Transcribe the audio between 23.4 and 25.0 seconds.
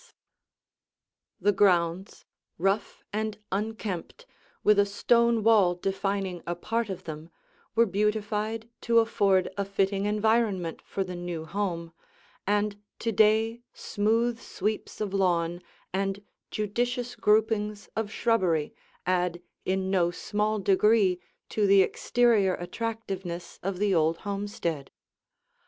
of the old homestead.